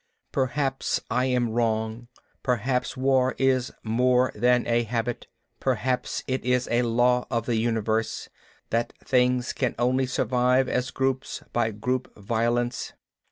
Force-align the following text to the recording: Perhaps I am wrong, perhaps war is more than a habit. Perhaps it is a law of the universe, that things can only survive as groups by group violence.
Perhaps 0.31 0.99
I 1.11 1.25
am 1.25 1.51
wrong, 1.51 2.07
perhaps 2.41 2.97
war 2.97 3.35
is 3.37 3.71
more 3.83 4.31
than 4.33 4.65
a 4.65 4.81
habit. 4.81 5.27
Perhaps 5.59 6.23
it 6.25 6.43
is 6.43 6.67
a 6.71 6.81
law 6.81 7.27
of 7.29 7.45
the 7.45 7.57
universe, 7.57 8.27
that 8.71 8.93
things 9.05 9.53
can 9.53 9.75
only 9.77 10.07
survive 10.07 10.67
as 10.67 10.89
groups 10.89 11.43
by 11.53 11.69
group 11.69 12.11
violence. 12.17 12.93